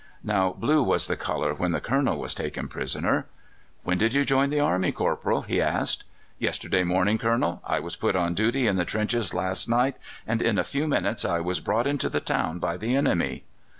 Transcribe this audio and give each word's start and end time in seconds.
Now, 0.23 0.51
blue 0.53 0.81
was 0.81 1.05
the 1.05 1.15
colour 1.15 1.53
when 1.53 1.73
the 1.73 1.79
Colonel 1.79 2.17
was 2.17 2.33
taken 2.33 2.67
prisoner. 2.67 3.27
"When 3.83 3.99
did 3.99 4.15
you 4.15 4.25
join 4.25 4.49
the 4.49 4.59
army, 4.59 4.91
corporal?" 4.91 5.43
he 5.43 5.61
asked. 5.61 6.05
"Yesterday 6.39 6.83
morning, 6.83 7.19
Colonel. 7.19 7.61
I 7.63 7.79
was 7.81 7.95
put 7.95 8.15
on 8.15 8.33
duty 8.33 8.65
in 8.65 8.77
the 8.77 8.83
trenches 8.85 9.31
last 9.31 9.69
night, 9.69 9.97
and 10.25 10.41
in 10.41 10.57
a 10.57 10.63
few 10.63 10.87
minutes 10.87 11.23
I 11.23 11.39
was 11.39 11.59
brought 11.59 11.85
into 11.85 12.09
the 12.09 12.19
town 12.19 12.57
by 12.57 12.77
the 12.77 12.95
enemy." 12.95 13.43